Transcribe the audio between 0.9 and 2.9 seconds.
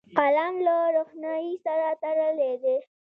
روښنايي سره تړلی دی